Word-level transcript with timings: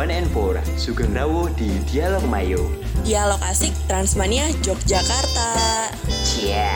One 0.00 0.16
and 0.16 0.32
Four, 0.32 0.56
Sugeng 0.80 1.12
Rawuh 1.12 1.52
di 1.60 1.76
Dialog 1.84 2.24
Mayo. 2.24 2.72
Dialog 3.04 3.36
asik 3.44 3.68
Transmania 3.84 4.48
Yogyakarta. 4.64 5.52
Cia. 6.24 6.72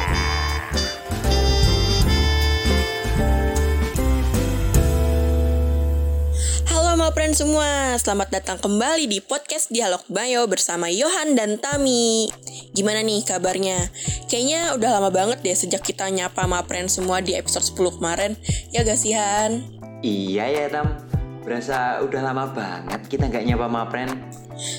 Halo 6.68 7.00
Mapren 7.00 7.32
semua, 7.32 7.96
selamat 7.96 8.28
datang 8.28 8.60
kembali 8.60 9.08
di 9.08 9.24
podcast 9.24 9.72
Dialog 9.72 10.04
Mayo 10.12 10.44
bersama 10.44 10.92
Yohan 10.92 11.32
dan 11.32 11.56
Tami. 11.56 12.28
Gimana 12.76 13.00
nih 13.00 13.24
kabarnya? 13.24 13.88
Kayaknya 14.28 14.76
udah 14.76 15.00
lama 15.00 15.08
banget 15.08 15.40
deh 15.40 15.56
sejak 15.56 15.80
kita 15.80 16.12
nyapa 16.12 16.44
Mapren 16.44 16.92
semua 16.92 17.24
di 17.24 17.32
episode 17.32 17.64
10 17.72 17.96
kemarin. 17.96 18.36
Ya 18.68 18.84
gak 18.84 19.00
sih 19.00 19.16
Han? 19.16 19.64
Iya 20.04 20.44
ya 20.52 20.68
Tam, 20.68 21.13
berasa 21.44 22.00
udah 22.00 22.20
lama 22.24 22.48
banget 22.56 23.00
kita 23.04 23.28
nggak 23.28 23.44
nyapa 23.44 23.68
Mapren. 23.68 24.10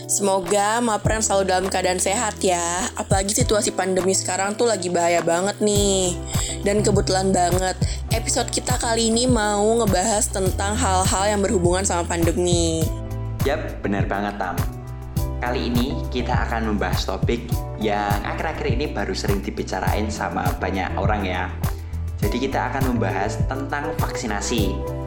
Semoga 0.10 0.82
Mapren 0.82 1.22
selalu 1.22 1.44
dalam 1.46 1.66
keadaan 1.70 2.02
sehat 2.02 2.42
ya. 2.42 2.90
Apalagi 2.98 3.38
situasi 3.38 3.70
pandemi 3.78 4.18
sekarang 4.18 4.58
tuh 4.58 4.66
lagi 4.66 4.90
bahaya 4.90 5.22
banget 5.22 5.62
nih. 5.62 6.18
Dan 6.66 6.82
kebetulan 6.82 7.30
banget, 7.30 7.78
episode 8.10 8.50
kita 8.50 8.82
kali 8.82 9.14
ini 9.14 9.30
mau 9.30 9.78
ngebahas 9.78 10.26
tentang 10.34 10.74
hal-hal 10.74 11.38
yang 11.38 11.42
berhubungan 11.46 11.86
sama 11.86 12.02
pandemi. 12.10 12.82
Yap, 13.46 13.86
benar 13.86 14.10
banget 14.10 14.34
Tam. 14.42 14.58
Kali 15.38 15.70
ini 15.70 15.94
kita 16.10 16.50
akan 16.50 16.74
membahas 16.74 17.06
topik 17.06 17.46
yang 17.78 18.26
akhir-akhir 18.26 18.66
ini 18.74 18.90
baru 18.90 19.14
sering 19.14 19.46
dibicarain 19.46 20.10
sama 20.10 20.50
banyak 20.58 20.90
orang 20.98 21.22
ya. 21.22 21.54
Jadi 22.18 22.50
kita 22.50 22.74
akan 22.74 22.98
membahas 22.98 23.38
tentang 23.46 23.94
vaksinasi. 24.02 25.05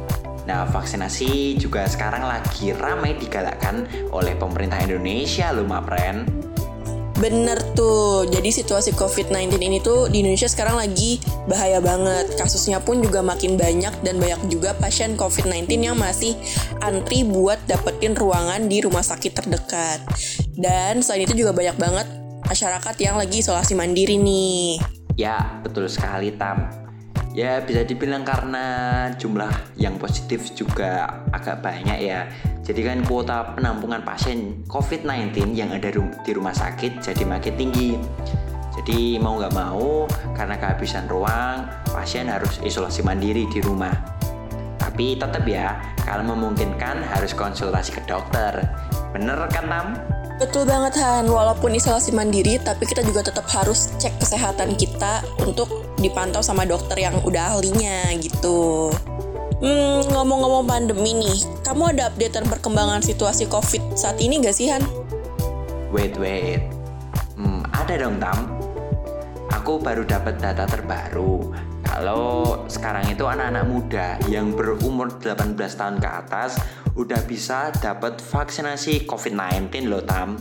Nah, 0.49 0.65
vaksinasi 0.65 1.61
juga 1.61 1.85
sekarang 1.85 2.25
lagi 2.25 2.73
ramai 2.73 3.13
digalakkan 3.21 3.85
oleh 4.17 4.33
pemerintah 4.33 4.81
Indonesia 4.81 5.53
loh, 5.53 5.69
Mapren. 5.69 6.25
Bener 7.21 7.61
tuh, 7.77 8.31
jadi 8.31 8.49
situasi 8.49 8.97
COVID-19 8.97 9.61
ini 9.61 9.83
tuh 9.85 10.09
di 10.09 10.25
Indonesia 10.25 10.49
sekarang 10.49 10.81
lagi 10.81 11.21
bahaya 11.51 11.85
banget. 11.85 12.33
Kasusnya 12.41 12.81
pun 12.81 13.05
juga 13.05 13.21
makin 13.21 13.61
banyak 13.61 13.93
dan 14.01 14.17
banyak 14.17 14.49
juga 14.49 14.73
pasien 14.73 15.21
COVID-19 15.21 15.69
yang 15.85 16.01
masih 16.01 16.33
antri 16.81 17.29
buat 17.29 17.61
dapetin 17.69 18.17
ruangan 18.17 18.73
di 18.73 18.81
rumah 18.81 19.05
sakit 19.05 19.35
terdekat. 19.35 20.01
Dan 20.57 21.05
selain 21.05 21.29
itu 21.29 21.45
juga 21.45 21.53
banyak 21.53 21.77
banget 21.77 22.07
masyarakat 22.49 22.95
yang 23.05 23.21
lagi 23.21 23.45
isolasi 23.45 23.77
mandiri 23.77 24.17
nih. 24.17 24.81
Ya, 25.19 25.61
betul 25.61 25.91
sekali, 25.91 26.33
Tam. 26.39 26.88
Ya 27.39 27.63
bisa 27.63 27.87
dibilang 27.87 28.27
karena 28.27 28.67
jumlah 29.15 29.79
yang 29.79 29.95
positif 29.95 30.51
juga 30.59 31.23
agak 31.31 31.63
banyak 31.63 32.03
ya. 32.03 32.27
Jadi 32.67 32.83
kan 32.83 32.99
kuota 33.07 33.55
penampungan 33.55 34.03
pasien 34.03 34.67
COVID-19 34.67 35.55
yang 35.55 35.71
ada 35.71 35.87
di 35.95 36.33
rumah 36.35 36.51
sakit 36.51 36.99
jadi 36.99 37.23
makin 37.23 37.55
tinggi. 37.55 37.95
Jadi 38.75 39.23
mau 39.23 39.39
nggak 39.39 39.55
mau 39.55 40.11
karena 40.35 40.59
kehabisan 40.59 41.07
ruang, 41.07 41.63
pasien 41.95 42.27
harus 42.27 42.59
isolasi 42.67 43.07
mandiri 43.07 43.47
di 43.47 43.63
rumah. 43.63 43.95
Tapi 44.83 45.15
tetap 45.15 45.47
ya, 45.47 45.79
kalau 46.03 46.35
memungkinkan 46.35 47.07
harus 47.07 47.39
konsultasi 47.39 47.95
ke 47.95 48.03
dokter. 48.11 48.67
Bener 49.15 49.39
kan 49.47 49.71
Tam? 49.71 50.18
Betul 50.39 50.71
banget 50.71 50.95
Han, 51.03 51.27
walaupun 51.27 51.75
isolasi 51.75 52.15
mandiri 52.15 52.63
tapi 52.63 52.87
kita 52.87 53.03
juga 53.03 53.27
tetap 53.27 53.51
harus 53.51 53.91
cek 53.99 54.23
kesehatan 54.23 54.79
kita 54.79 55.27
untuk 55.43 55.83
dipantau 55.99 56.47
sama 56.47 56.63
dokter 56.63 57.03
yang 57.03 57.19
udah 57.27 57.59
ahlinya 57.59 58.15
gitu. 58.23 58.95
Hmm, 59.59 60.07
ngomong-ngomong 60.15 60.71
pandemi 60.71 61.19
nih, 61.19 61.43
kamu 61.67 61.91
ada 61.91 62.15
updatean 62.15 62.47
perkembangan 62.47 63.03
situasi 63.03 63.51
COVID 63.51 63.99
saat 63.99 64.23
ini 64.23 64.39
gak 64.39 64.55
sih 64.55 64.71
Han? 64.71 64.87
Wait, 65.91 66.15
wait. 66.15 66.63
Hmm, 67.35 67.67
ada 67.75 67.99
dong 67.99 68.23
Tam. 68.23 68.47
Aku 69.51 69.83
baru 69.83 70.07
dapat 70.07 70.39
data 70.39 70.71
terbaru. 70.71 71.51
Kalau 71.89 72.65
sekarang 72.69 73.09
itu 73.09 73.25
anak-anak 73.25 73.65
muda 73.65 74.07
yang 74.29 74.53
berumur 74.53 75.09
18 75.19 75.57
tahun 75.57 75.97
ke 75.99 76.09
atas 76.09 76.61
udah 76.95 77.25
bisa 77.25 77.73
dapat 77.81 78.21
vaksinasi 78.21 79.09
COVID-19 79.09 79.89
loh 79.89 80.05
Tam. 80.05 80.37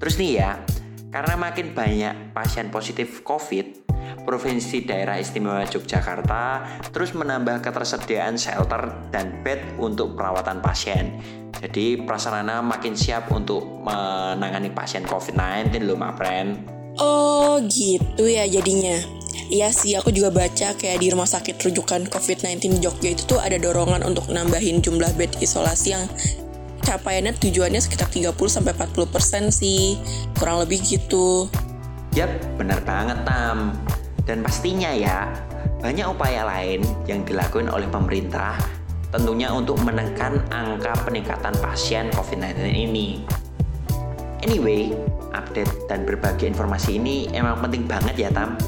Terus 0.00 0.14
nih 0.16 0.32
ya, 0.40 0.62
karena 1.10 1.34
makin 1.34 1.74
banyak 1.74 2.32
pasien 2.32 2.70
positif 2.70 3.26
COVID, 3.26 3.90
Provinsi 4.24 4.86
Daerah 4.86 5.18
Istimewa 5.18 5.66
Yogyakarta 5.66 6.64
terus 6.94 7.12
menambah 7.16 7.60
ketersediaan 7.64 8.38
shelter 8.38 9.10
dan 9.10 9.42
bed 9.42 9.76
untuk 9.80 10.14
perawatan 10.14 10.62
pasien. 10.62 11.18
Jadi 11.60 12.00
prasarana 12.00 12.64
makin 12.64 12.96
siap 12.96 13.28
untuk 13.34 13.60
menangani 13.84 14.72
pasien 14.72 15.04
COVID-19 15.04 15.84
loh, 15.84 15.98
Mapren. 16.00 16.79
Oh 16.98 17.62
gitu 17.68 18.26
ya 18.26 18.48
jadinya. 18.50 18.98
Iya 19.50 19.74
sih, 19.74 19.98
aku 19.98 20.14
juga 20.14 20.30
baca 20.30 20.78
kayak 20.78 21.02
di 21.02 21.10
rumah 21.10 21.26
sakit 21.26 21.58
rujukan 21.58 22.06
COVID-19 22.06 22.78
Jogja 22.78 23.10
itu 23.14 23.26
tuh 23.26 23.42
ada 23.42 23.58
dorongan 23.58 24.06
untuk 24.06 24.30
nambahin 24.30 24.78
jumlah 24.78 25.10
bed 25.18 25.42
isolasi 25.42 25.90
yang 25.90 26.06
capaiannya 26.86 27.34
tujuannya 27.34 27.82
sekitar 27.82 28.10
30-40% 28.14 29.50
sih. 29.50 29.98
Kurang 30.38 30.62
lebih 30.62 30.78
gitu. 30.86 31.50
Yap, 32.14 32.30
benar 32.58 32.78
banget 32.86 33.22
Tam. 33.26 33.74
Dan 34.22 34.46
pastinya 34.46 34.94
ya, 34.94 35.30
banyak 35.82 36.06
upaya 36.06 36.46
lain 36.46 36.86
yang 37.10 37.26
dilakukan 37.26 37.70
oleh 37.74 37.90
pemerintah 37.90 38.54
tentunya 39.10 39.50
untuk 39.50 39.82
menekan 39.82 40.38
angka 40.54 40.94
peningkatan 41.02 41.54
pasien 41.58 42.06
COVID-19 42.14 42.70
ini. 42.70 43.26
Anyway, 44.46 44.94
update 45.32 45.90
dan 45.90 46.02
berbagi 46.06 46.50
informasi 46.50 46.98
ini 46.98 47.30
emang 47.34 47.58
penting 47.62 47.86
banget 47.86 48.28
ya 48.28 48.30
Tam 48.30 48.58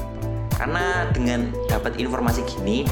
karena 0.63 1.09
dengan 1.11 1.49
dapat 1.67 1.97
informasi 1.97 2.45
gini, 2.45 2.85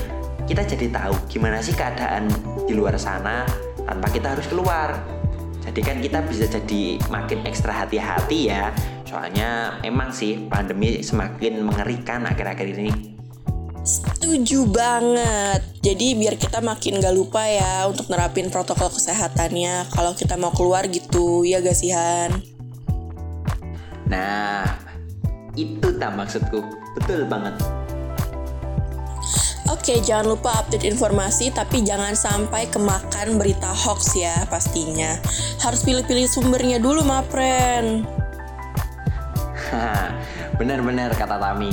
kita 0.49 0.65
jadi 0.65 0.91
tahu 0.91 1.13
gimana 1.29 1.61
sih 1.61 1.71
keadaan 1.71 2.27
di 2.65 2.73
luar 2.73 2.97
sana 2.97 3.45
tanpa 3.85 4.11
kita 4.11 4.35
harus 4.35 4.43
keluar. 4.49 4.97
Jadi 5.61 5.79
kan 5.79 6.01
kita 6.01 6.19
bisa 6.25 6.49
jadi 6.49 6.97
makin 7.13 7.45
ekstra 7.45 7.85
hati-hati 7.85 8.51
ya. 8.51 8.73
Soalnya 9.05 9.79
emang 9.85 10.09
sih 10.09 10.49
pandemi 10.49 10.99
semakin 10.99 11.61
mengerikan 11.61 12.25
akhir-akhir 12.25 12.75
ini. 12.75 12.91
Setuju 13.87 14.67
banget. 14.67 15.61
Jadi 15.79 16.17
biar 16.17 16.35
kita 16.37 16.59
makin 16.59 16.99
gak 16.99 17.15
lupa 17.15 17.45
ya 17.45 17.87
untuk 17.87 18.09
nerapin 18.09 18.51
protokol 18.51 18.91
kesehatannya 18.93 19.89
kalau 19.95 20.11
kita 20.11 20.37
mau 20.37 20.51
keluar 20.53 20.85
gitu, 20.91 21.47
ya 21.47 21.63
gak 21.63 21.77
sih 21.77 21.95
Han? 21.95 22.60
Nah, 24.11 24.67
itu 25.55 25.87
tak 25.95 26.19
maksudku. 26.19 26.59
Betul 26.99 27.23
banget. 27.31 27.55
Oke, 29.71 30.03
jangan 30.03 30.35
lupa 30.35 30.51
update 30.59 30.83
informasi, 30.83 31.55
tapi 31.55 31.79
jangan 31.87 32.11
sampai 32.11 32.67
kemakan 32.67 33.39
berita 33.39 33.71
hoax 33.71 34.19
ya 34.19 34.43
pastinya. 34.51 35.15
Harus 35.63 35.87
pilih-pilih 35.87 36.27
sumbernya 36.27 36.75
dulu, 36.77 37.07
Mapren. 37.07 38.03
Benar-benar 40.59 41.15
kata 41.15 41.39
Tami. 41.39 41.71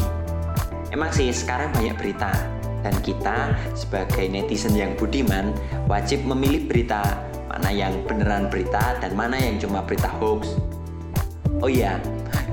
Emang 0.95 1.11
sih 1.11 1.35
sekarang 1.35 1.75
banyak 1.75 1.99
berita, 1.99 2.33
dan 2.81 2.95
kita 3.03 3.53
sebagai 3.75 4.31
netizen 4.31 4.73
yang 4.79 4.95
budiman 4.97 5.51
wajib 5.91 6.23
memilih 6.25 6.71
berita 6.71 7.03
mana 7.51 7.69
yang 7.75 7.93
beneran 8.07 8.47
berita 8.49 8.97
dan 9.03 9.13
mana 9.13 9.37
yang 9.37 9.59
cuma 9.59 9.83
berita 9.83 10.09
hoax. 10.23 10.55
Oh 11.61 11.69
iya, 11.69 11.99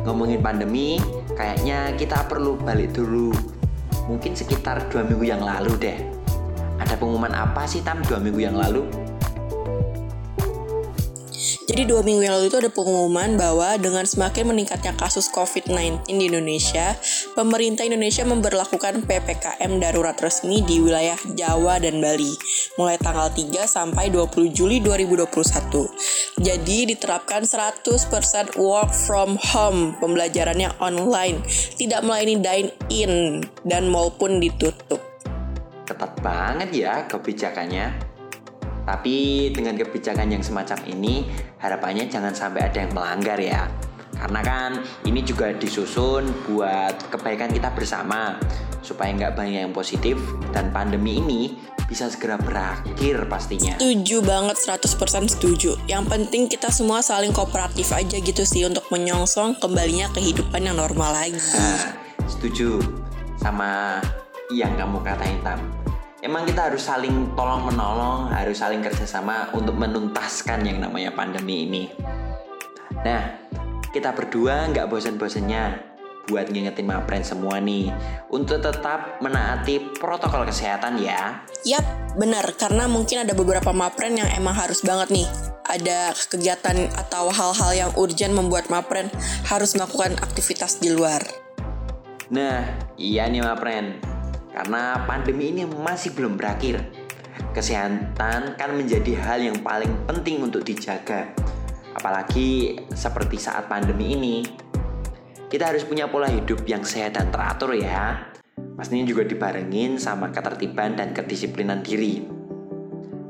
ngomongin 0.06 0.40
pandemi, 0.40 1.02
kayaknya 1.34 1.92
kita 1.98 2.30
perlu 2.30 2.56
balik 2.62 2.94
dulu. 2.94 3.34
Mungkin 4.06 4.38
sekitar 4.38 4.86
dua 4.94 5.02
minggu 5.02 5.26
yang 5.26 5.42
lalu 5.42 5.74
deh. 5.82 5.98
Ada 6.78 6.96
pengumuman 6.96 7.34
apa 7.34 7.66
sih 7.66 7.82
Tam 7.82 8.06
dua 8.06 8.22
minggu 8.22 8.38
yang 8.38 8.56
lalu? 8.56 9.05
Jadi 11.66 11.90
dua 11.90 12.06
minggu 12.06 12.22
yang 12.22 12.38
lalu 12.38 12.54
itu 12.54 12.62
ada 12.62 12.70
pengumuman 12.70 13.42
bahwa 13.42 13.74
dengan 13.82 14.06
semakin 14.06 14.54
meningkatnya 14.54 14.94
kasus 14.94 15.34
COVID-19 15.34 16.06
di 16.06 16.30
Indonesia, 16.30 16.94
pemerintah 17.34 17.82
Indonesia 17.82 18.22
memperlakukan 18.22 19.02
PPKM 19.10 19.72
darurat 19.82 20.14
resmi 20.22 20.62
di 20.62 20.78
wilayah 20.78 21.18
Jawa 21.34 21.82
dan 21.82 21.98
Bali 21.98 22.38
mulai 22.78 23.02
tanggal 23.02 23.34
3 23.34 23.66
sampai 23.66 24.14
20 24.14 24.54
Juli 24.54 24.78
2021. 24.78 26.46
Jadi 26.46 26.94
diterapkan 26.94 27.42
100% 27.42 28.62
work 28.62 28.94
from 28.94 29.34
home, 29.42 29.98
pembelajarannya 29.98 30.70
online, 30.78 31.42
tidak 31.82 32.06
melayani 32.06 32.46
dine 32.46 32.70
in 32.94 33.42
dan 33.66 33.90
mall 33.90 34.14
pun 34.14 34.38
ditutup. 34.38 35.02
Ketat 35.90 36.14
banget 36.22 36.70
ya 36.78 37.10
kebijakannya. 37.10 38.05
Tapi 38.86 39.50
dengan 39.50 39.74
kebijakan 39.74 40.30
yang 40.30 40.46
semacam 40.46 40.78
ini, 40.86 41.26
harapannya 41.58 42.06
jangan 42.06 42.38
sampai 42.38 42.70
ada 42.70 42.86
yang 42.86 42.94
melanggar 42.94 43.42
ya. 43.42 43.66
Karena 44.16 44.40
kan 44.46 44.72
ini 45.04 45.26
juga 45.26 45.52
disusun 45.52 46.32
buat 46.48 47.12
kebaikan 47.12 47.52
kita 47.52 47.74
bersama. 47.76 48.40
supaya 48.86 49.10
nggak 49.18 49.34
banyak 49.34 49.66
yang 49.66 49.74
positif 49.74 50.14
dan 50.54 50.70
pandemi 50.70 51.18
ini 51.18 51.58
bisa 51.90 52.06
segera 52.06 52.38
berakhir 52.38 53.26
pastinya. 53.26 53.78
Setuju 53.82 54.22
banget 54.22 54.58
100% 54.62 55.26
setuju. 55.26 55.74
Yang 55.90 56.04
penting 56.06 56.46
kita 56.46 56.70
semua 56.70 57.02
saling 57.02 57.34
kooperatif 57.34 57.90
aja 57.94 58.18
gitu 58.22 58.46
sih 58.46 58.66
untuk 58.66 58.86
menyongsong 58.94 59.58
kembalinya 59.58 60.10
kehidupan 60.14 60.66
yang 60.66 60.78
normal 60.78 61.14
lagi. 61.18 61.38
Nah, 61.38 61.98
setuju 62.30 62.82
sama 63.42 64.02
yang 64.54 64.74
kamu 64.78 65.02
katain 65.02 65.42
Tam. 65.42 65.85
Emang 66.26 66.42
kita 66.42 66.74
harus 66.74 66.82
saling 66.82 67.38
tolong 67.38 67.70
menolong, 67.70 68.34
harus 68.34 68.58
saling 68.58 68.82
kerjasama 68.82 69.54
untuk 69.54 69.78
menuntaskan 69.78 70.66
yang 70.66 70.82
namanya 70.82 71.14
pandemi 71.14 71.70
ini. 71.70 71.86
Nah, 73.06 73.46
kita 73.94 74.10
berdua 74.10 74.66
nggak 74.74 74.90
bosan-bosannya 74.90 75.94
buat 76.26 76.50
ngingetin 76.50 76.90
Mapren 76.90 77.22
semua 77.22 77.62
nih 77.62 77.94
untuk 78.34 78.58
tetap 78.58 79.22
menaati 79.22 80.02
protokol 80.02 80.50
kesehatan 80.50 80.98
ya. 80.98 81.46
Yap, 81.62 81.86
benar 82.18 82.58
karena 82.58 82.90
mungkin 82.90 83.22
ada 83.22 83.38
beberapa 83.38 83.70
Mapren 83.70 84.18
yang 84.18 84.30
emang 84.34 84.58
harus 84.58 84.82
banget 84.82 85.14
nih 85.14 85.30
ada 85.70 86.10
kegiatan 86.26 86.90
atau 87.06 87.30
hal-hal 87.30 87.72
yang 87.78 87.92
urgent 88.02 88.34
membuat 88.34 88.74
Mapren 88.74 89.14
harus 89.46 89.78
melakukan 89.78 90.18
aktivitas 90.18 90.82
di 90.82 90.90
luar. 90.90 91.22
Nah, 92.34 92.66
iya 92.98 93.30
nih 93.30 93.46
Mapren. 93.46 94.15
Karena 94.56 95.04
pandemi 95.04 95.52
ini 95.52 95.68
masih 95.68 96.16
belum 96.16 96.40
berakhir. 96.40 96.80
Kesehatan 97.52 98.56
kan 98.56 98.70
menjadi 98.72 99.12
hal 99.20 99.44
yang 99.44 99.60
paling 99.60 100.08
penting 100.08 100.40
untuk 100.48 100.64
dijaga. 100.64 101.28
Apalagi 101.92 102.80
seperti 102.96 103.36
saat 103.36 103.68
pandemi 103.68 104.16
ini, 104.16 104.36
kita 105.52 105.76
harus 105.76 105.84
punya 105.84 106.08
pola 106.08 106.32
hidup 106.32 106.64
yang 106.64 106.88
sehat 106.88 107.20
dan 107.20 107.36
teratur 107.36 107.76
ya. 107.76 108.32
Pastinya 108.80 109.04
juga 109.04 109.28
dibarengin 109.28 110.00
sama 110.00 110.32
ketertiban 110.32 110.96
dan 110.96 111.12
kedisiplinan 111.12 111.84
diri. 111.84 112.24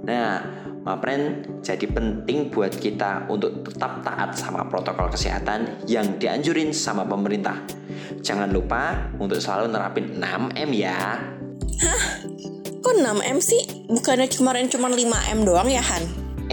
Nah, 0.05 0.41
Mapren 0.85 1.41
jadi 1.65 1.89
penting 1.89 2.53
buat 2.53 2.69
kita 2.69 3.25
untuk 3.25 3.65
tetap 3.65 4.05
taat 4.05 4.37
sama 4.37 4.69
protokol 4.69 5.09
kesehatan 5.09 5.81
yang 5.89 6.21
dianjurin 6.21 6.69
sama 6.69 7.01
pemerintah. 7.09 7.57
Jangan 8.21 8.49
lupa 8.51 9.09
untuk 9.17 9.37
selalu 9.39 9.71
nerapin 9.71 10.17
6M 10.17 10.69
ya. 10.75 11.19
Hah? 11.81 12.03
Kok 12.85 12.95
6M 13.01 13.37
sih? 13.41 13.89
Bukannya 13.89 14.29
kemarin 14.29 14.69
cuma 14.69 14.93
5M 14.93 15.39
doang 15.41 15.69
ya 15.69 15.81
Han? 15.81 16.03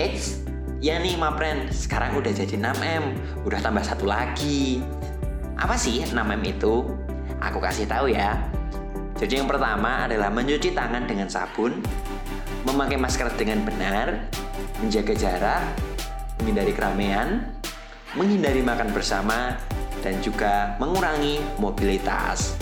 Eits, 0.01 0.41
ya 0.81 0.97
nih 0.97 1.21
Mapren, 1.21 1.69
sekarang 1.69 2.17
udah 2.17 2.33
jadi 2.33 2.57
6M, 2.57 3.05
udah 3.45 3.61
tambah 3.61 3.85
satu 3.85 4.09
lagi. 4.09 4.81
Apa 5.61 5.77
sih 5.77 6.01
6M 6.01 6.43
itu? 6.49 6.89
Aku 7.45 7.61
kasih 7.61 7.85
tahu 7.85 8.09
ya. 8.09 8.41
Jadi 9.21 9.39
yang 9.39 9.47
pertama 9.47 10.09
adalah 10.09 10.33
mencuci 10.33 10.73
tangan 10.73 11.05
dengan 11.05 11.29
sabun, 11.29 11.79
memakai 12.65 12.97
masker 12.97 13.29
dengan 13.37 13.63
benar, 13.63 14.27
menjaga 14.81 15.15
jarak, 15.15 15.63
menghindari 16.41 16.73
keramaian, 16.75 17.29
menghindari 18.19 18.65
makan 18.65 18.91
bersama, 18.91 19.61
dan 20.03 20.19
juga 20.21 20.75
mengurangi 20.83 21.39
mobilitas. 21.63 22.59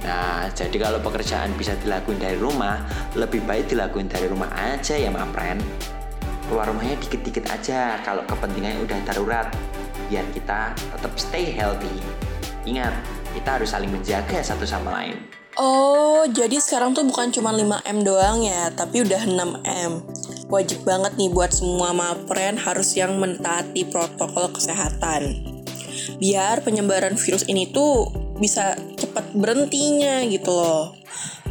Nah, 0.00 0.48
jadi 0.52 0.76
kalau 0.80 1.00
pekerjaan 1.00 1.52
bisa 1.60 1.76
dilakukan 1.80 2.20
dari 2.20 2.36
rumah, 2.40 2.80
lebih 3.16 3.44
baik 3.44 3.68
dilakukan 3.72 4.08
dari 4.08 4.28
rumah 4.28 4.48
aja 4.52 4.96
ya, 4.96 5.12
Mapren. 5.12 5.60
Keluar 6.48 6.68
rumahnya 6.72 6.96
dikit-dikit 7.00 7.46
aja 7.52 8.00
kalau 8.04 8.24
kepentingannya 8.24 8.80
udah 8.84 8.98
darurat 9.06 9.48
biar 10.10 10.26
kita 10.34 10.74
tetap 10.74 11.12
stay 11.14 11.52
healthy. 11.52 12.02
Ingat, 12.66 12.92
kita 13.36 13.60
harus 13.60 13.70
saling 13.70 13.92
menjaga 13.92 14.42
satu 14.42 14.66
sama 14.66 14.90
lain. 15.00 15.20
Oh, 15.58 16.24
jadi 16.30 16.58
sekarang 16.62 16.94
tuh 16.94 17.04
bukan 17.04 17.30
cuma 17.34 17.52
5M 17.52 18.06
doang 18.06 18.42
ya, 18.42 18.72
tapi 18.72 19.02
udah 19.02 19.22
6M. 19.26 19.92
Wajib 20.50 20.82
banget 20.82 21.14
nih 21.14 21.30
buat 21.30 21.54
semua 21.54 21.94
mapren 21.94 22.58
harus 22.58 22.96
yang 22.98 23.18
mentaati 23.22 23.86
protokol 23.86 24.50
kesehatan. 24.50 25.49
Biar 26.18 26.64
penyebaran 26.64 27.14
virus 27.14 27.46
ini 27.46 27.70
tuh 27.70 28.10
bisa 28.40 28.74
cepat 28.96 29.36
berhentinya 29.36 30.24
gitu 30.26 30.50
loh 30.50 30.96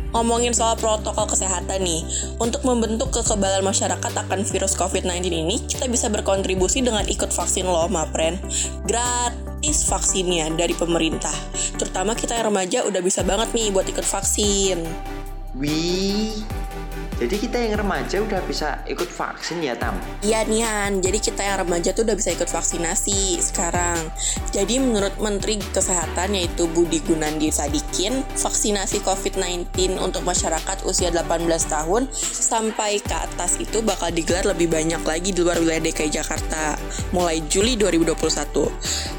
ngomongin 0.09 0.57
soal 0.57 0.73
protokol 0.77 1.29
kesehatan 1.29 1.85
nih, 1.85 2.01
untuk 2.41 2.65
membentuk 2.65 3.13
kekebalan 3.13 3.61
masyarakat 3.61 4.13
akan 4.25 4.41
virus 4.41 4.73
COVID-19 4.73 5.29
ini, 5.29 5.61
kita 5.69 5.85
bisa 5.85 6.09
berkontribusi 6.09 6.81
dengan 6.81 7.05
ikut 7.05 7.29
vaksin 7.29 7.69
loh, 7.69 7.85
Mapren. 7.85 8.41
Gratis 8.89 9.85
vaksinnya 9.85 10.49
dari 10.57 10.73
pemerintah. 10.73 11.33
Terutama 11.77 12.17
kita 12.17 12.33
yang 12.33 12.49
remaja 12.49 12.89
udah 12.89 13.01
bisa 13.05 13.21
banget 13.21 13.53
nih 13.53 13.69
buat 13.69 13.85
ikut 13.85 14.05
vaksin. 14.05 14.81
Wih, 15.57 16.41
jadi 17.19 17.35
kita 17.35 17.57
yang 17.59 17.83
remaja 17.83 18.23
udah 18.23 18.39
bisa 18.47 18.79
ikut 18.87 19.11
vaksin 19.11 19.59
ya 19.59 19.75
Tam? 19.75 19.99
Iya 20.23 20.47
Nian, 20.47 21.03
jadi 21.03 21.19
kita 21.19 21.43
yang 21.43 21.67
remaja 21.67 21.91
tuh 21.91 22.07
udah 22.07 22.15
bisa 22.15 22.31
ikut 22.31 22.47
vaksinasi 22.47 23.43
sekarang. 23.43 23.99
Jadi 24.55 24.79
menurut 24.79 25.11
Menteri 25.19 25.59
Kesehatan 25.59 26.31
yaitu 26.39 26.71
Budi 26.71 27.03
Gunandi 27.03 27.51
Sadikin, 27.51 28.23
vaksinasi 28.39 29.03
COVID-19 29.03 29.99
untuk 29.99 30.23
masyarakat 30.23 30.87
usia 30.87 31.11
18 31.11 31.43
tahun 31.67 32.07
sampai 32.15 33.03
ke 33.03 33.11
atas 33.11 33.59
itu 33.59 33.83
bakal 33.83 34.15
digelar 34.15 34.47
lebih 34.55 34.71
banyak 34.71 35.03
lagi 35.03 35.35
di 35.35 35.43
luar 35.43 35.59
wilayah 35.59 35.83
DKI 35.83 36.23
Jakarta 36.23 36.79
mulai 37.11 37.43
Juli 37.51 37.75
2021. 37.75 38.15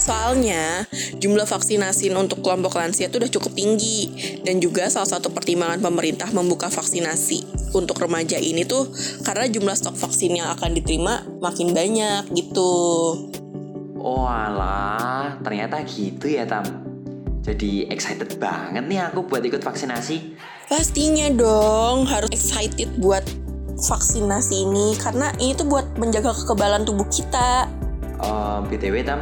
Soalnya 0.01 0.89
jumlah 1.21 1.45
vaksinasi 1.45 2.09
untuk 2.17 2.41
kelompok 2.41 2.81
lansia 2.81 3.13
itu 3.13 3.21
udah 3.21 3.29
cukup 3.29 3.53
tinggi 3.53 4.09
dan 4.41 4.57
juga 4.57 4.89
salah 4.89 5.21
satu 5.21 5.29
pertimbangan 5.29 5.85
pemerintah 5.85 6.33
membuka 6.33 6.73
vaksinasi 6.73 7.61
untuk 7.75 7.90
remaja 7.99 8.39
ini 8.39 8.63
tuh 8.63 8.93
karena 9.27 9.51
jumlah 9.51 9.75
stok 9.75 9.97
vaksin 9.97 10.39
yang 10.39 10.53
akan 10.55 10.77
diterima 10.77 11.27
makin 11.43 11.75
banyak 11.75 12.31
gitu. 12.37 12.71
Oh 14.01 14.25
alah, 14.25 15.37
ternyata 15.45 15.83
gitu 15.85 16.31
ya 16.31 16.47
Tam. 16.47 16.65
Jadi 17.41 17.89
excited 17.89 18.37
banget 18.37 18.85
nih 18.85 19.01
aku 19.11 19.25
buat 19.25 19.41
ikut 19.41 19.65
vaksinasi. 19.65 20.37
Pastinya 20.69 21.27
dong, 21.33 22.07
harus 22.07 22.31
excited 22.31 22.89
buat 23.01 23.25
vaksinasi 23.81 24.69
ini 24.69 24.95
karena 25.01 25.33
ini 25.41 25.57
tuh 25.57 25.67
buat 25.69 25.89
menjaga 25.97 26.37
kekebalan 26.37 26.85
tubuh 26.85 27.09
kita. 27.09 27.69
Uh, 28.21 28.61
eh, 28.65 28.77
BTW 28.77 29.05
Tam, 29.05 29.21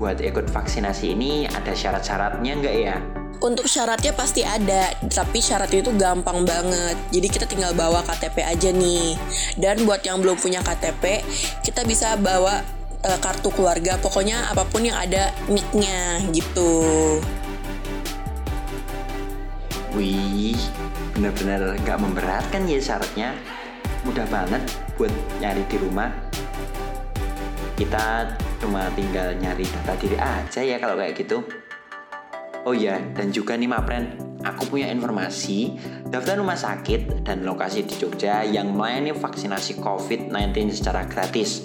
buat 0.00 0.20
ikut 0.20 0.48
vaksinasi 0.48 1.12
ini 1.12 1.44
ada 1.48 1.72
syarat-syaratnya 1.76 2.52
nggak 2.56 2.76
ya? 2.76 2.96
Untuk 3.36 3.68
syaratnya 3.68 4.16
pasti 4.16 4.40
ada, 4.40 4.96
tapi 5.12 5.44
syaratnya 5.44 5.84
itu 5.84 5.92
gampang 5.92 6.48
banget. 6.48 6.96
Jadi 7.12 7.28
kita 7.28 7.44
tinggal 7.44 7.76
bawa 7.76 8.00
KTP 8.00 8.40
aja 8.40 8.72
nih. 8.72 9.12
Dan 9.60 9.84
buat 9.84 10.00
yang 10.00 10.24
belum 10.24 10.40
punya 10.40 10.64
KTP, 10.64 11.20
kita 11.60 11.84
bisa 11.84 12.16
bawa 12.16 12.64
e, 13.04 13.10
kartu 13.20 13.52
keluarga. 13.52 14.00
Pokoknya 14.00 14.48
apa 14.48 14.64
pun 14.64 14.88
yang 14.88 14.96
ada 14.96 15.36
nicknya 15.52 16.24
gitu. 16.32 16.72
Wih, 19.92 20.56
bener-bener 21.12 21.76
gak 21.84 22.00
memberatkan 22.00 22.64
ya 22.64 22.80
syaratnya. 22.80 23.36
Mudah 24.08 24.24
banget 24.32 24.64
buat 24.96 25.12
nyari 25.44 25.60
di 25.68 25.76
rumah. 25.76 26.08
Kita 27.76 28.32
cuma 28.64 28.88
tinggal 28.96 29.36
nyari 29.36 29.68
data 29.68 29.92
diri 30.00 30.16
aja 30.16 30.60
ya 30.64 30.80
kalau 30.80 30.96
kayak 30.96 31.20
gitu. 31.20 31.65
Oh 32.66 32.74
iya, 32.74 32.98
dan 33.14 33.30
juga 33.30 33.54
nih 33.54 33.70
Mapren, 33.70 34.18
aku 34.42 34.66
punya 34.66 34.90
informasi 34.90 35.78
daftar 36.10 36.42
rumah 36.42 36.58
sakit 36.58 37.22
dan 37.22 37.46
lokasi 37.46 37.86
di 37.86 37.94
Jogja 37.94 38.42
yang 38.42 38.74
melayani 38.74 39.14
vaksinasi 39.14 39.78
COVID-19 39.78 40.74
secara 40.74 41.06
gratis. 41.06 41.62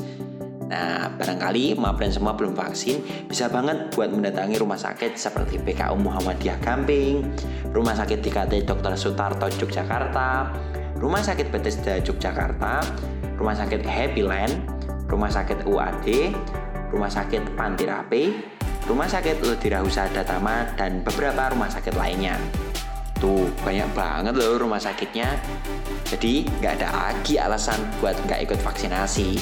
Nah, 0.69 1.09
barangkali 1.09 1.73
Mapren 1.73 2.13
semua 2.13 2.37
belum 2.37 2.53
vaksin, 2.53 3.01
bisa 3.25 3.49
banget 3.49 3.89
buat 3.97 4.13
mendatangi 4.13 4.61
rumah 4.61 4.77
sakit 4.77 5.17
seperti 5.17 5.57
PKU 5.65 5.97
Muhammadiyah 5.97 6.61
Gamping, 6.61 7.33
Rumah 7.73 7.97
Sakit 7.97 8.21
DKT 8.21 8.69
Dr. 8.69 8.93
Sutarto 8.93 9.49
Yogyakarta, 9.49 10.53
Rumah 11.01 11.25
Sakit 11.25 11.49
Bethesda 11.49 11.97
Yogyakarta, 11.97 12.85
Rumah 13.41 13.57
Sakit 13.57 13.81
Happy 13.89 14.21
Land, 14.21 14.53
Rumah 15.09 15.33
Sakit 15.33 15.65
UAD, 15.65 16.07
Rumah 16.93 17.09
Sakit 17.09 17.57
Pantirape, 17.57 18.50
Rumah 18.89 19.07
Sakit 19.09 19.45
Ludira 19.45 19.85
Husada 19.85 20.25
Tama, 20.25 20.65
dan 20.73 21.05
beberapa 21.05 21.53
rumah 21.53 21.69
sakit 21.69 21.93
lainnya. 21.93 22.37
Tuh, 23.21 23.45
banyak 23.61 23.85
banget 23.93 24.33
loh 24.33 24.57
rumah 24.57 24.81
sakitnya. 24.81 25.37
Jadi, 26.09 26.49
nggak 26.57 26.81
ada 26.81 26.89
lagi 26.89 27.37
alasan 27.37 27.77
buat 28.01 28.17
nggak 28.25 28.49
ikut 28.49 28.59
vaksinasi. 28.65 29.37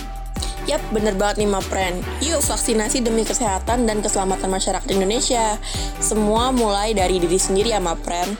Yap, 0.68 0.84
bener 0.92 1.16
banget 1.16 1.42
nih 1.42 1.50
Mapren. 1.50 2.04
Yuk 2.20 2.44
vaksinasi 2.44 3.00
demi 3.00 3.24
kesehatan 3.24 3.88
dan 3.88 4.04
keselamatan 4.04 4.52
masyarakat 4.52 4.86
Indonesia. 4.92 5.56
Semua 6.04 6.52
mulai 6.52 6.92
dari 6.92 7.24
diri 7.24 7.40
sendiri 7.40 7.72
ya 7.72 7.80
Mapren. 7.80 8.36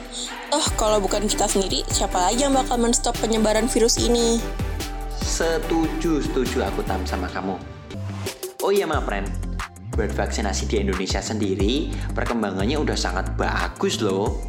Oh, 0.52 0.66
kalau 0.76 1.00
bukan 1.00 1.24
kita 1.24 1.48
sendiri, 1.48 1.82
siapa 1.88 2.20
lagi 2.20 2.44
yang 2.44 2.52
bakal 2.52 2.76
menstop 2.76 3.16
penyebaran 3.18 3.64
virus 3.66 3.96
ini? 3.96 4.38
Setuju, 5.24 6.20
setuju 6.20 6.68
aku 6.68 6.84
tam 6.84 7.00
sama 7.08 7.24
kamu. 7.32 7.56
Oh 8.60 8.68
iya 8.68 8.84
Mapren, 8.84 9.24
buat 10.00 10.16
vaksinasi 10.16 10.64
di 10.64 10.80
Indonesia 10.80 11.20
sendiri 11.20 11.92
perkembangannya 12.16 12.80
udah 12.80 12.96
sangat 12.96 13.36
bagus 13.36 14.00
loh. 14.00 14.40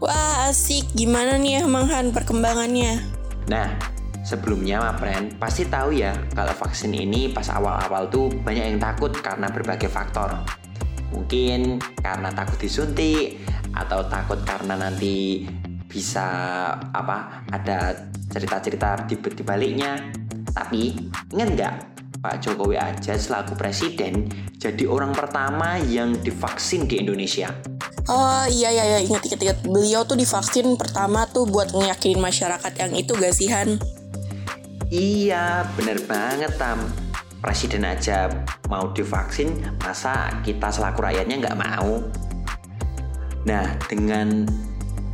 Wah 0.00 0.48
asik, 0.48 0.96
gimana 0.96 1.36
nih 1.36 1.60
ya 1.60 1.62
Mang 1.68 1.92
Han 1.92 2.08
perkembangannya? 2.08 3.04
Nah, 3.52 3.76
sebelumnya 4.24 4.80
Mapren 4.80 5.36
pasti 5.36 5.68
tahu 5.68 5.92
ya 5.92 6.16
kalau 6.32 6.56
vaksin 6.56 6.96
ini 6.96 7.28
pas 7.28 7.52
awal-awal 7.52 8.08
tuh 8.08 8.32
banyak 8.32 8.64
yang 8.64 8.80
takut 8.80 9.12
karena 9.12 9.52
berbagai 9.52 9.92
faktor. 9.92 10.32
Mungkin 11.12 11.84
karena 12.00 12.32
takut 12.32 12.56
disuntik 12.56 13.44
atau 13.76 14.08
takut 14.08 14.40
karena 14.40 14.88
nanti 14.88 15.44
bisa 15.84 16.24
apa 16.96 17.44
ada 17.52 18.08
cerita-cerita 18.32 19.04
di, 19.04 19.20
di 19.20 19.44
baliknya. 19.44 20.00
Tapi 20.48 20.96
ingat 21.36 21.48
nggak 21.52 21.97
Pak 22.18 22.42
Jokowi 22.42 22.74
aja 22.74 23.14
selaku 23.14 23.54
presiden 23.54 24.26
jadi 24.58 24.90
orang 24.90 25.14
pertama 25.14 25.78
yang 25.86 26.18
divaksin 26.18 26.90
di 26.90 26.98
Indonesia. 26.98 27.54
Oh 28.10 28.42
iya 28.50 28.74
iya 28.74 28.84
iya. 28.84 28.98
Ingat 29.06 29.22
ingat 29.30 29.40
ingat. 29.46 29.58
Beliau 29.62 30.02
tuh 30.02 30.18
divaksin 30.18 30.74
pertama 30.74 31.30
tuh 31.30 31.46
buat 31.46 31.70
ngeyakinin 31.70 32.18
masyarakat 32.18 32.72
yang 32.74 32.92
itu 32.98 33.14
gak 33.14 33.34
sih 33.36 33.46
Han? 33.54 33.78
Iya 34.90 35.68
bener 35.78 36.02
banget 36.10 36.58
Tam. 36.58 36.82
Presiden 37.38 37.86
aja 37.86 38.26
mau 38.66 38.90
divaksin 38.90 39.54
masa 39.78 40.26
kita 40.42 40.74
selaku 40.74 41.06
rakyatnya 41.06 41.38
nggak 41.38 41.58
mau? 41.60 42.02
Nah 43.46 43.78
dengan 43.86 44.42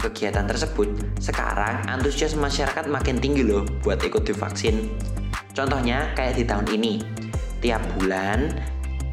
kegiatan 0.00 0.49
tersebut 0.49 0.88
sekarang 1.20 1.84
antusias 1.84 2.32
masyarakat 2.32 2.88
makin 2.88 3.20
tinggi 3.20 3.44
loh 3.44 3.68
buat 3.84 4.00
ikut 4.00 4.25
divaksin 4.25 4.88
Contohnya 5.54 6.11
kayak 6.18 6.34
di 6.34 6.44
tahun 6.44 6.66
ini 6.75 6.92
tiap 7.62 7.80
bulan 7.96 8.50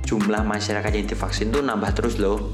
jumlah 0.03 0.43
masyarakat 0.43 0.91
yang 0.91 1.07
divaksin 1.07 1.53
tuh 1.53 1.63
nambah 1.63 1.93
terus 1.95 2.19
loh 2.19 2.51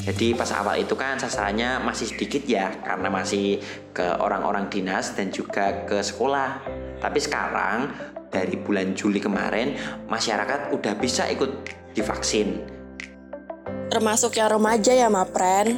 jadi 0.00 0.32
pas 0.32 0.48
awal 0.56 0.80
itu 0.80 0.96
kan 0.96 1.20
sasarannya 1.20 1.84
masih 1.84 2.08
sedikit 2.08 2.40
ya 2.48 2.72
karena 2.80 3.12
masih 3.12 3.60
ke 3.92 4.04
orang-orang 4.16 4.72
dinas 4.72 5.12
dan 5.12 5.28
juga 5.28 5.84
ke 5.84 6.00
sekolah. 6.00 6.64
Tapi 7.04 7.20
sekarang 7.20 7.92
dari 8.32 8.56
bulan 8.56 8.96
Juli 8.96 9.20
kemarin 9.20 9.76
masyarakat 10.08 10.72
udah 10.72 10.94
bisa 10.96 11.28
ikut 11.28 11.68
divaksin. 11.92 12.64
Termasuk 13.92 14.40
yang 14.40 14.56
remaja 14.56 14.94
ya, 14.94 15.10
Mapren? 15.12 15.76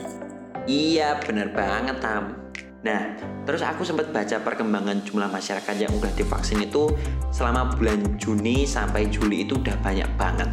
Iya, 0.68 1.18
bener 1.24 1.50
banget, 1.50 1.98
Tam. 1.98 2.41
Nah, 2.82 3.14
terus 3.46 3.62
aku 3.62 3.86
sempat 3.86 4.10
baca 4.10 4.42
perkembangan 4.42 5.06
jumlah 5.06 5.30
masyarakat 5.30 5.76
yang 5.78 5.94
udah 5.94 6.10
divaksin 6.18 6.66
itu 6.66 6.90
selama 7.30 7.78
bulan 7.78 8.18
Juni 8.18 8.66
sampai 8.66 9.06
Juli 9.06 9.46
itu 9.46 9.54
udah 9.54 9.78
banyak 9.78 10.10
banget. 10.18 10.50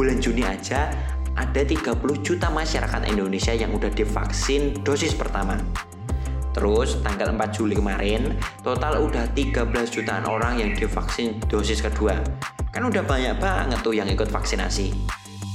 Bulan 0.00 0.16
Juni 0.16 0.48
aja 0.48 0.88
ada 1.36 1.60
30 1.60 1.92
juta 2.24 2.48
masyarakat 2.48 3.12
Indonesia 3.12 3.52
yang 3.52 3.76
udah 3.76 3.92
divaksin 3.92 4.80
dosis 4.80 5.12
pertama. 5.12 5.60
Terus 6.56 7.04
tanggal 7.04 7.36
4 7.36 7.52
Juli 7.52 7.76
kemarin, 7.76 8.32
total 8.64 9.04
udah 9.04 9.28
13 9.36 9.92
jutaan 9.92 10.24
orang 10.24 10.56
yang 10.56 10.72
divaksin 10.72 11.36
dosis 11.52 11.84
kedua. 11.84 12.16
Kan 12.72 12.88
udah 12.88 13.04
banyak 13.04 13.36
banget 13.36 13.84
tuh 13.84 13.92
yang 13.92 14.08
ikut 14.08 14.32
vaksinasi. 14.32 14.88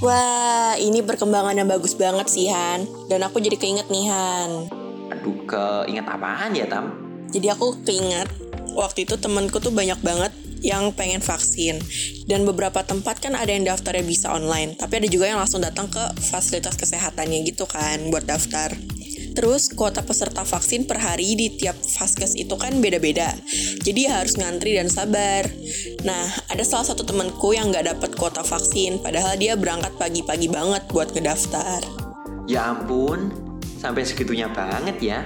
Wah, 0.05 0.77
ini 0.77 1.01
perkembangan 1.01 1.57
yang 1.57 1.69
bagus 1.69 1.97
banget 1.97 2.29
sih 2.29 2.49
Han. 2.53 2.85
Dan 3.09 3.25
aku 3.25 3.41
jadi 3.41 3.57
keinget 3.57 3.89
nih 3.89 4.09
Han. 4.13 4.80
Aduh, 5.21 5.45
keinget 5.45 6.09
apaan 6.09 6.57
ya 6.57 6.65
Tam? 6.65 6.97
Jadi 7.29 7.45
aku 7.53 7.77
keinget 7.85 8.25
waktu 8.73 9.05
itu 9.05 9.21
temenku 9.21 9.61
tuh 9.61 9.69
banyak 9.69 10.01
banget 10.01 10.33
yang 10.65 10.89
pengen 10.97 11.21
vaksin. 11.21 11.77
Dan 12.25 12.41
beberapa 12.41 12.81
tempat 12.81 13.21
kan 13.21 13.37
ada 13.37 13.53
yang 13.53 13.61
daftarnya 13.61 14.01
bisa 14.01 14.33
online, 14.33 14.73
tapi 14.73 14.97
ada 14.97 15.07
juga 15.09 15.29
yang 15.29 15.37
langsung 15.37 15.61
datang 15.61 15.89
ke 15.93 16.01
fasilitas 16.25 16.73
kesehatannya 16.73 17.45
gitu 17.45 17.69
kan 17.69 18.01
buat 18.09 18.25
daftar. 18.25 18.73
Terus 19.31 19.71
kuota 19.71 20.01
peserta 20.03 20.41
vaksin 20.41 20.89
per 20.89 20.99
hari 20.99 21.37
di 21.37 21.53
tiap 21.53 21.77
vaskes 21.77 22.35
itu 22.35 22.57
kan 22.57 22.81
beda-beda. 22.81 23.31
Jadi 23.85 24.09
harus 24.09 24.35
ngantri 24.35 24.75
dan 24.75 24.89
sabar. 24.89 25.47
Nah, 26.03 26.25
ada 26.49 26.65
salah 26.65 26.89
satu 26.89 27.05
temenku 27.05 27.53
yang 27.53 27.69
nggak 27.69 27.95
dapat 27.95 28.11
kuota 28.17 28.41
vaksin, 28.41 28.99
padahal 28.99 29.37
dia 29.37 29.53
berangkat 29.53 29.93
pagi-pagi 30.01 30.49
banget 30.49 30.83
buat 30.91 31.13
ngedaftar. 31.15 31.85
Ya 32.49 32.75
ampun, 32.75 33.50
sampai 33.81 34.05
segitunya 34.05 34.45
banget 34.45 35.01
ya. 35.01 35.19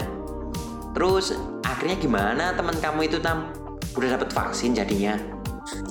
Terus 0.96 1.36
akhirnya 1.68 2.00
gimana 2.00 2.56
teman 2.56 2.80
kamu 2.80 3.12
itu 3.12 3.20
tam? 3.20 3.52
Udah 4.00 4.16
dapat 4.16 4.32
vaksin 4.32 4.72
jadinya? 4.72 5.20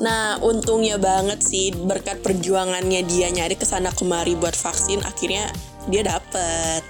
Nah, 0.00 0.40
untungnya 0.40 0.96
banget 0.96 1.44
sih 1.44 1.76
berkat 1.76 2.24
perjuangannya 2.24 3.04
dia 3.04 3.28
nyari 3.28 3.60
ke 3.60 3.68
sana 3.68 3.92
kemari 3.92 4.32
buat 4.32 4.56
vaksin, 4.56 5.04
akhirnya 5.04 5.52
dia 5.92 6.00
dapet. 6.00 6.80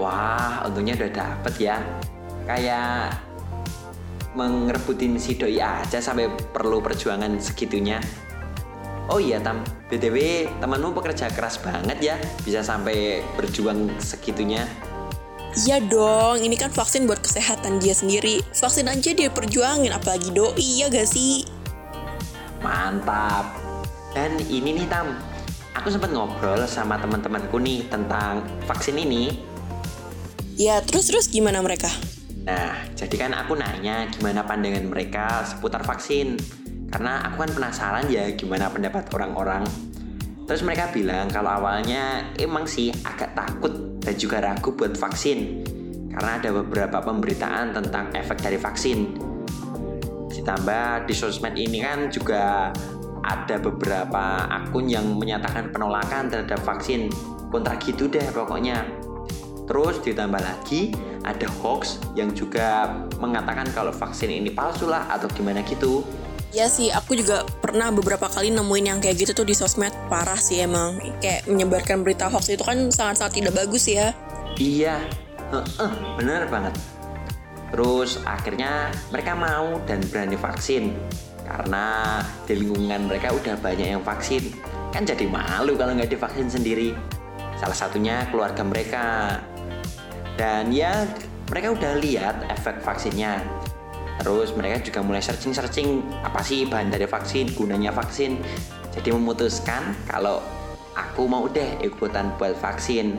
Wah, 0.00 0.66
untungnya 0.66 0.98
udah 0.98 1.10
dapet 1.14 1.54
ya. 1.62 1.78
Kayak 2.50 3.22
mengerebutin 4.34 5.14
si 5.20 5.38
doi 5.38 5.62
aja 5.62 6.02
sampai 6.02 6.26
perlu 6.50 6.82
perjuangan 6.82 7.38
segitunya. 7.38 8.02
Oh 9.10 9.18
iya 9.18 9.42
Tam, 9.42 9.66
BTW 9.90 10.46
temanmu 10.62 10.94
pekerja 10.94 11.26
keras 11.34 11.58
banget 11.58 11.98
ya 11.98 12.14
Bisa 12.46 12.62
sampai 12.62 13.26
berjuang 13.34 13.98
segitunya 13.98 14.62
Iya 15.50 15.82
dong, 15.82 16.46
ini 16.46 16.54
kan 16.54 16.70
vaksin 16.70 17.10
buat 17.10 17.18
kesehatan 17.18 17.82
dia 17.82 17.90
sendiri 17.90 18.38
Vaksin 18.54 18.86
aja 18.86 19.10
dia 19.10 19.26
perjuangin, 19.34 19.90
apalagi 19.90 20.30
doi 20.30 20.78
ya 20.78 20.86
gak 20.86 21.10
sih? 21.10 21.42
Mantap 22.62 23.58
Dan 24.14 24.38
ini 24.46 24.78
nih 24.78 24.86
Tam 24.86 25.10
Aku 25.74 25.90
sempat 25.90 26.14
ngobrol 26.14 26.62
sama 26.70 27.02
teman-temanku 27.02 27.58
nih 27.58 27.82
tentang 27.90 28.46
vaksin 28.70 28.94
ini 29.02 29.50
Ya, 30.54 30.78
terus-terus 30.84 31.26
gimana 31.32 31.58
mereka? 31.64 31.88
Nah, 32.44 32.84
jadi 32.92 33.16
kan 33.16 33.32
aku 33.32 33.56
nanya 33.56 34.12
gimana 34.12 34.44
pandangan 34.44 34.92
mereka 34.92 35.40
seputar 35.48 35.80
vaksin. 35.88 36.36
Karena 36.92 37.24
aku 37.24 37.48
kan 37.48 37.50
penasaran 37.56 38.12
ya 38.12 38.28
gimana 38.36 38.68
pendapat 38.68 39.08
orang-orang. 39.16 39.64
Terus 40.44 40.60
mereka 40.60 40.92
bilang 40.92 41.32
kalau 41.32 41.48
awalnya 41.48 42.28
emang 42.36 42.68
sih 42.68 42.92
agak 43.08 43.32
takut 43.32 43.89
dan 44.00 44.14
juga 44.16 44.42
ragu 44.42 44.72
buat 44.72 44.96
vaksin. 44.96 45.64
Karena 46.10 46.42
ada 46.42 46.50
beberapa 46.50 46.98
pemberitaan 46.98 47.70
tentang 47.76 48.10
efek 48.16 48.42
dari 48.42 48.58
vaksin. 48.58 49.14
Ditambah 50.30 51.06
di 51.06 51.14
sosmed 51.14 51.54
ini 51.54 51.84
kan 51.84 52.10
juga 52.10 52.74
ada 53.20 53.56
beberapa 53.60 54.48
akun 54.48 54.88
yang 54.88 55.06
menyatakan 55.14 55.70
penolakan 55.70 56.32
terhadap 56.32 56.60
vaksin. 56.66 57.12
Kontra 57.52 57.78
gitu 57.78 58.10
deh 58.10 58.26
pokoknya. 58.34 58.86
Terus 59.70 60.02
ditambah 60.02 60.42
lagi 60.42 60.90
ada 61.22 61.46
hoax 61.62 62.02
yang 62.18 62.34
juga 62.34 62.90
mengatakan 63.22 63.70
kalau 63.70 63.94
vaksin 63.94 64.32
ini 64.32 64.50
palsu 64.50 64.90
lah 64.90 65.06
atau 65.06 65.30
gimana 65.30 65.62
gitu. 65.62 66.02
Ya 66.50 66.66
sih, 66.66 66.90
aku 66.90 67.14
juga 67.14 67.46
pernah 67.62 67.94
beberapa 67.94 68.26
kali 68.26 68.50
nemuin 68.50 68.86
yang 68.90 68.98
kayak 68.98 69.22
gitu 69.22 69.32
tuh 69.38 69.46
di 69.46 69.54
sosmed. 69.54 69.94
Parah 70.10 70.38
sih 70.38 70.58
emang. 70.58 70.98
Kayak 71.22 71.46
menyebarkan 71.46 72.02
berita 72.02 72.26
hoax 72.26 72.50
itu 72.50 72.66
kan 72.66 72.90
sangat-sangat 72.90 73.38
tidak 73.38 73.54
bagus 73.54 73.86
ya. 73.86 74.10
Iya, 74.58 74.98
uh, 75.54 75.94
bener 76.18 76.50
banget. 76.50 76.74
Terus 77.70 78.18
akhirnya 78.26 78.90
mereka 79.14 79.38
mau 79.38 79.78
dan 79.86 80.02
berani 80.10 80.34
vaksin. 80.34 80.90
Karena 81.46 82.18
di 82.50 82.58
lingkungan 82.58 83.06
mereka 83.06 83.30
udah 83.30 83.54
banyak 83.62 83.94
yang 83.94 84.02
vaksin. 84.02 84.50
Kan 84.90 85.06
jadi 85.06 85.30
malu 85.30 85.78
kalau 85.78 85.94
nggak 85.94 86.10
divaksin 86.10 86.50
sendiri. 86.50 86.98
Salah 87.62 87.78
satunya 87.78 88.26
keluarga 88.34 88.66
mereka 88.66 89.38
dan 90.34 90.74
ya 90.74 91.06
mereka 91.46 91.76
udah 91.76 91.92
lihat 92.00 92.48
efek 92.48 92.80
vaksinnya 92.80 93.44
terus 94.20 94.52
mereka 94.52 94.84
juga 94.84 95.00
mulai 95.00 95.24
searching-searching 95.24 96.04
apa 96.20 96.44
sih 96.44 96.68
bahan 96.68 96.92
dari 96.92 97.08
vaksin 97.08 97.56
gunanya 97.56 97.90
vaksin 97.90 98.36
jadi 98.92 99.16
memutuskan 99.16 99.96
kalau 100.04 100.44
aku 100.92 101.24
mau 101.24 101.48
deh 101.48 101.80
ikutan 101.80 102.30
buat 102.36 102.54
vaksin 102.60 103.16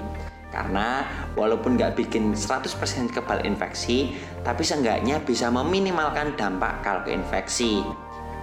karena 0.51 1.08
walaupun 1.34 1.79
nggak 1.79 1.96
bikin 1.96 2.36
100% 2.36 2.75
kebal 3.10 3.41
infeksi 3.48 4.13
tapi 4.43 4.62
seenggaknya 4.62 5.24
bisa 5.24 5.48
meminimalkan 5.48 6.36
dampak 6.36 6.84
kalau 6.84 7.01
keinfeksi 7.08 7.81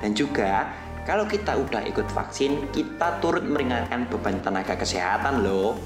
dan 0.00 0.16
juga 0.16 0.72
kalau 1.04 1.28
kita 1.28 1.56
udah 1.56 1.84
ikut 1.84 2.08
vaksin 2.10 2.72
kita 2.72 3.20
turut 3.20 3.44
meringankan 3.44 4.08
beban 4.08 4.40
tenaga 4.40 4.74
kesehatan 4.74 5.44
loh 5.44 5.76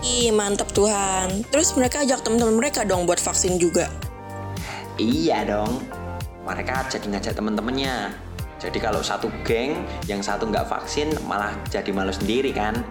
Ih, 0.00 0.32
mantep 0.32 0.72
Tuhan. 0.72 1.44
Terus 1.52 1.76
mereka 1.76 2.00
ajak 2.00 2.24
teman-teman 2.24 2.56
mereka 2.56 2.88
dong 2.88 3.04
buat 3.04 3.20
vaksin 3.20 3.60
juga. 3.60 3.92
Iya 4.96 5.44
dong. 5.44 5.84
Mereka 6.50 6.90
jadi 6.90 7.06
ngajak 7.14 7.38
teman-temannya. 7.38 8.10
Jadi 8.58 8.82
kalau 8.82 9.00
satu 9.00 9.30
geng, 9.46 9.86
yang 10.10 10.18
satu 10.18 10.50
nggak 10.50 10.66
vaksin 10.66 11.14
malah 11.24 11.54
jadi 11.70 11.94
malu 11.94 12.10
sendiri 12.10 12.50
kan. 12.50 12.82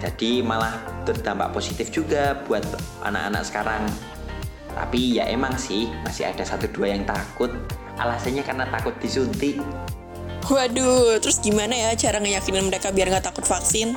Jadi 0.00 0.42
malah 0.42 0.80
berdampak 1.06 1.52
positif 1.54 1.92
juga 1.92 2.42
buat 2.48 2.64
anak-anak 3.04 3.42
sekarang. 3.46 3.84
Tapi 4.72 5.20
ya 5.20 5.28
emang 5.28 5.54
sih 5.60 5.92
masih 6.02 6.32
ada 6.32 6.42
satu 6.42 6.66
dua 6.72 6.96
yang 6.96 7.04
takut. 7.04 7.52
Alasannya 8.00 8.42
karena 8.42 8.64
takut 8.72 8.96
disuntik. 8.98 9.60
Waduh, 10.48 11.22
terus 11.22 11.38
gimana 11.38 11.76
ya 11.76 11.94
cara 11.94 12.18
ngeyakinin 12.18 12.66
mereka 12.66 12.90
biar 12.90 13.12
nggak 13.12 13.30
takut 13.30 13.46
vaksin? 13.46 13.94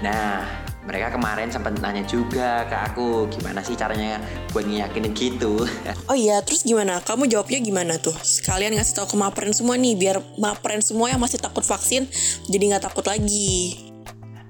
Nah, 0.00 0.65
mereka 0.86 1.18
kemarin 1.18 1.50
sempat 1.50 1.74
nanya 1.82 2.06
juga 2.06 2.62
ke 2.70 2.76
aku 2.94 3.26
gimana 3.28 3.58
sih 3.60 3.74
caranya 3.74 4.22
buat 4.54 4.64
ngeyakinin 4.64 5.12
gitu. 5.12 5.66
Oh 6.10 6.14
iya, 6.14 6.38
terus 6.46 6.62
gimana? 6.62 7.02
Kamu 7.02 7.26
jawabnya 7.26 7.58
gimana 7.58 7.98
tuh? 7.98 8.14
Sekalian 8.22 8.78
ngasih 8.78 8.94
tahu 9.02 9.14
ke 9.14 9.16
mapren 9.18 9.50
semua 9.50 9.74
nih, 9.74 9.98
biar 9.98 10.22
mapren 10.38 10.78
semua 10.78 11.10
yang 11.10 11.18
masih 11.18 11.42
takut 11.42 11.66
vaksin 11.66 12.06
jadi 12.46 12.64
nggak 12.72 12.84
takut 12.86 13.02
lagi. 13.02 13.74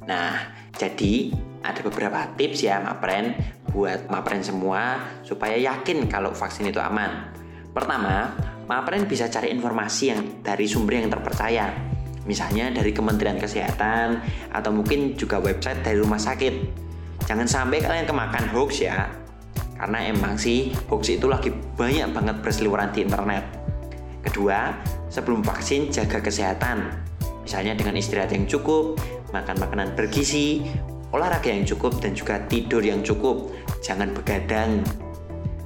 Nah, 0.04 0.52
jadi 0.76 1.32
ada 1.64 1.80
beberapa 1.80 2.28
tips 2.36 2.60
ya 2.62 2.78
mapren 2.84 3.32
buat 3.72 4.06
mapren 4.12 4.44
semua 4.44 5.00
supaya 5.24 5.56
yakin 5.56 6.06
kalau 6.12 6.36
vaksin 6.36 6.68
itu 6.68 6.78
aman. 6.78 7.32
Pertama, 7.72 8.36
mapren 8.68 9.08
bisa 9.08 9.32
cari 9.32 9.48
informasi 9.50 10.04
yang 10.12 10.20
dari 10.44 10.68
sumber 10.68 11.00
yang 11.00 11.08
terpercaya 11.08 11.95
misalnya 12.26 12.74
dari 12.74 12.90
Kementerian 12.92 13.38
Kesehatan 13.38 14.20
atau 14.52 14.70
mungkin 14.74 15.14
juga 15.14 15.38
website 15.40 15.80
dari 15.86 16.02
rumah 16.02 16.18
sakit. 16.20 16.84
Jangan 17.26 17.48
sampai 17.48 17.82
kalian 17.82 18.06
kemakan 18.06 18.44
hoax 18.54 18.82
ya, 18.86 19.10
karena 19.78 19.98
emang 20.10 20.38
sih 20.38 20.70
hoax 20.86 21.10
itu 21.10 21.26
lagi 21.26 21.50
banyak 21.50 22.12
banget 22.12 22.36
berseliweran 22.44 22.94
di 22.94 23.02
internet. 23.02 23.42
Kedua, 24.22 24.74
sebelum 25.10 25.42
vaksin 25.42 25.90
jaga 25.90 26.18
kesehatan, 26.22 26.90
misalnya 27.42 27.78
dengan 27.78 27.98
istirahat 27.98 28.34
yang 28.34 28.46
cukup, 28.46 28.98
makan 29.34 29.56
makanan 29.58 29.94
bergizi, 29.94 30.66
olahraga 31.14 31.50
yang 31.50 31.66
cukup 31.66 31.98
dan 32.02 32.14
juga 32.14 32.42
tidur 32.46 32.82
yang 32.82 33.02
cukup. 33.02 33.54
Jangan 33.82 34.10
begadang. 34.14 34.82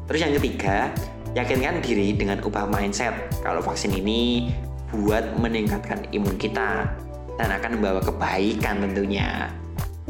Terus 0.08 0.20
yang 0.20 0.34
ketiga, 0.36 0.92
yakinkan 1.32 1.80
diri 1.80 2.12
dengan 2.16 2.42
ubah 2.42 2.66
mindset. 2.68 3.14
Kalau 3.40 3.62
vaksin 3.62 3.94
ini 3.94 4.50
buat 4.94 5.38
meningkatkan 5.38 6.10
imun 6.10 6.36
kita 6.36 6.90
dan 7.38 7.48
akan 7.48 7.78
membawa 7.78 8.00
kebaikan 8.04 8.84
tentunya. 8.84 9.48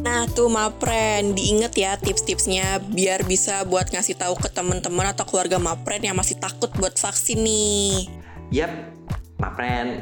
Nah 0.01 0.25
tuh 0.33 0.49
Mapren, 0.49 1.37
diinget 1.37 1.77
ya 1.77 1.93
tips-tipsnya 2.01 2.81
biar 2.81 3.29
bisa 3.29 3.63
buat 3.69 3.93
ngasih 3.93 4.17
tahu 4.17 4.35
ke 4.41 4.49
teman-teman 4.49 5.13
atau 5.13 5.29
keluarga 5.29 5.61
Mapren 5.61 6.01
yang 6.01 6.17
masih 6.17 6.41
takut 6.41 6.73
buat 6.81 6.97
vaksin 6.97 7.45
nih. 7.45 8.09
Yap, 8.49 8.73
Mapren, 9.37 10.01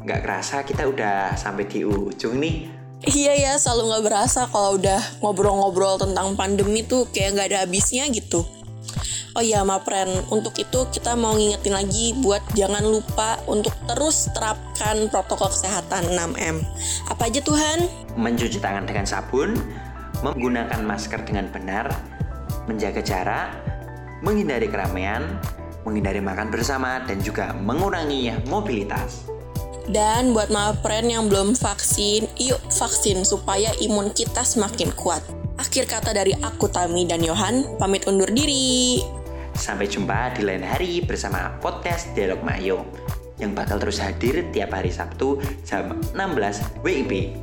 nggak 0.00 0.24
kerasa 0.24 0.64
kita 0.64 0.88
udah 0.88 1.36
sampai 1.36 1.68
di 1.68 1.84
ujung 1.84 2.40
nih. 2.40 2.72
Iya 3.04 3.32
ya, 3.38 3.52
selalu 3.54 3.94
nggak 3.94 4.04
berasa 4.10 4.40
kalau 4.50 4.74
udah 4.74 4.98
ngobrol-ngobrol 5.22 6.02
tentang 6.02 6.34
pandemi 6.34 6.82
tuh 6.82 7.06
kayak 7.14 7.38
nggak 7.38 7.48
ada 7.54 7.58
habisnya 7.62 8.10
gitu. 8.10 8.42
Oh 9.38 9.44
iya, 9.46 9.62
Mapren, 9.62 10.10
untuk 10.34 10.50
itu 10.58 10.90
kita 10.90 11.14
mau 11.14 11.30
ngingetin 11.38 11.70
lagi 11.70 12.10
buat 12.18 12.42
jangan 12.58 12.82
lupa 12.82 13.38
untuk 13.46 13.70
terus 13.86 14.26
terapkan 14.34 15.06
protokol 15.14 15.46
kesehatan 15.54 16.10
6M. 16.10 16.58
Apa 17.06 17.30
aja 17.30 17.38
Tuhan? 17.46 17.86
Mencuci 18.18 18.58
tangan 18.58 18.82
dengan 18.82 19.06
sabun, 19.06 19.54
menggunakan 20.26 20.82
masker 20.82 21.22
dengan 21.22 21.46
benar, 21.54 21.86
menjaga 22.66 22.98
jarak, 22.98 23.54
menghindari 24.26 24.66
keramaian, 24.66 25.22
menghindari 25.86 26.18
makan 26.18 26.50
bersama, 26.50 26.98
dan 27.06 27.22
juga 27.22 27.54
mengurangi 27.62 28.34
mobilitas. 28.50 29.22
Dan 29.86 30.34
buat 30.34 30.50
Mapren 30.50 31.14
yang 31.14 31.30
belum 31.30 31.54
vaksin, 31.54 32.26
yuk 32.42 32.58
vaksin 32.74 33.22
supaya 33.22 33.70
imun 33.78 34.10
kita 34.10 34.42
semakin 34.42 34.90
kuat. 34.98 35.22
Akhir 35.62 35.86
kata 35.86 36.10
dari 36.10 36.34
aku 36.34 36.66
Tami 36.66 37.06
dan 37.06 37.22
Yohan, 37.22 37.78
pamit 37.78 38.02
undur 38.10 38.30
diri. 38.34 39.17
Sampai 39.68 39.84
jumpa 39.84 40.32
di 40.32 40.48
lain 40.48 40.64
hari 40.64 41.04
bersama 41.04 41.52
podcast 41.60 42.16
Dialog 42.16 42.40
Mayo 42.40 42.88
yang 43.36 43.52
bakal 43.52 43.76
terus 43.76 44.00
hadir 44.00 44.48
tiap 44.48 44.72
hari 44.72 44.88
Sabtu 44.88 45.44
jam 45.60 46.00
16 46.16 46.80
WIB. 46.80 47.36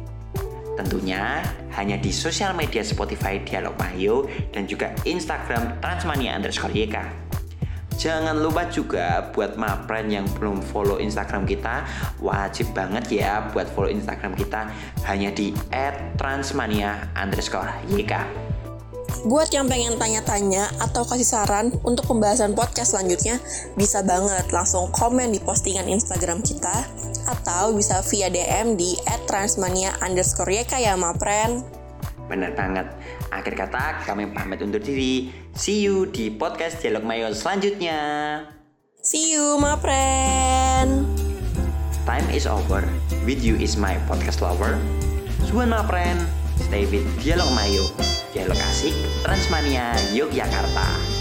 Tentunya 0.74 1.46
hanya 1.77 2.01
di 2.01 2.10
sosial 2.10 2.58
media 2.58 2.82
Spotify 2.82 3.38
Dialog 3.46 3.77
Mayo 3.77 4.25
dan 4.50 4.65
juga 4.65 4.89
Instagram 5.05 5.77
Transmania 5.86 6.34
underscore 6.34 6.74
YK. 6.74 6.98
Jangan 8.01 8.41
lupa 8.41 8.74
juga 8.74 9.29
buat 9.29 9.53
mapren 9.53 10.10
yang 10.10 10.25
belum 10.36 10.60
follow 10.60 11.00
Instagram 11.00 11.48
kita 11.48 11.88
Wajib 12.20 12.75
banget 12.75 13.24
ya 13.24 13.48
buat 13.55 13.72
follow 13.72 13.88
Instagram 13.88 14.36
kita 14.36 14.67
Hanya 15.08 15.32
di 15.32 15.56
@transmania 16.19 17.08
underscore 17.15 17.71
YK 17.88 18.44
Buat 19.23 19.56
yang 19.56 19.71
pengen 19.71 19.95
tanya-tanya 19.95 20.67
atau 20.84 21.08
kasih 21.08 21.23
saran 21.23 21.71
untuk 21.88 22.12
pembahasan 22.12 22.51
podcast 22.51 22.91
selanjutnya, 22.91 23.39
bisa 23.80 24.04
banget 24.04 24.51
langsung 24.51 24.91
komen 24.91 25.32
di 25.32 25.39
postingan 25.39 25.88
Instagram 25.88 26.43
kita 26.43 26.84
atau 27.32 27.71
bisa 27.71 28.04
via 28.12 28.28
DM 28.28 28.75
di 28.75 28.99
@transmania 29.30 29.95
underscore 30.04 30.51
YK 30.51 30.84
ya 30.84 30.99
Mapren. 30.99 31.63
Bener 32.25 32.58
banget. 32.58 32.89
Akhir 33.30 33.54
kata 33.54 34.04
kami 34.04 34.34
pamit 34.34 34.60
undur 34.60 34.82
diri. 34.82 35.30
See 35.54 35.86
you 35.86 36.10
di 36.10 36.34
podcast 36.34 36.82
Dialog 36.82 37.06
Mayo 37.06 37.30
selanjutnya. 37.32 37.99
See 39.06 39.38
you 39.38 39.62
Mapren. 39.62 41.06
Time 42.06 42.28
is 42.34 42.49
over. 42.49 42.82
With 43.25 43.41
you 43.41 43.58
is 43.58 43.78
my 43.78 43.97
podcast 44.10 44.41
lover. 44.41 44.78
Suan 45.45 45.69
Mapren. 45.69 46.17
Stay 46.58 46.89
with 46.89 47.06
Dialog 47.21 47.54
Mayo. 47.54 48.14
Dialog 48.36 48.60
Asik 48.67 48.91
Transmania 49.24 49.95
Yogyakarta. 50.12 51.14